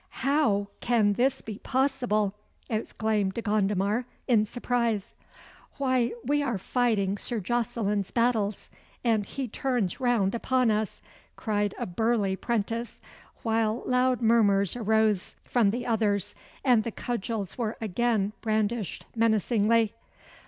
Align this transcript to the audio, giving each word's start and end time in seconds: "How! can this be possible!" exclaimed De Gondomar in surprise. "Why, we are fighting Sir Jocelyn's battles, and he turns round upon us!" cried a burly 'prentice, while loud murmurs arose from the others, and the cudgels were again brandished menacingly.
"How! 0.25 0.69
can 0.79 1.13
this 1.13 1.41
be 1.41 1.59
possible!" 1.59 2.33
exclaimed 2.71 3.35
De 3.35 3.43
Gondomar 3.43 4.07
in 4.27 4.47
surprise. 4.47 5.13
"Why, 5.77 6.11
we 6.25 6.41
are 6.41 6.57
fighting 6.57 7.19
Sir 7.19 7.39
Jocelyn's 7.39 8.09
battles, 8.09 8.71
and 9.03 9.27
he 9.27 9.47
turns 9.47 9.99
round 9.99 10.33
upon 10.33 10.71
us!" 10.71 11.03
cried 11.35 11.75
a 11.77 11.85
burly 11.85 12.35
'prentice, 12.35 12.99
while 13.43 13.83
loud 13.85 14.23
murmurs 14.23 14.75
arose 14.75 15.35
from 15.45 15.69
the 15.69 15.85
others, 15.85 16.33
and 16.65 16.83
the 16.83 16.91
cudgels 16.91 17.55
were 17.59 17.77
again 17.79 18.33
brandished 18.41 19.05
menacingly. 19.15 19.93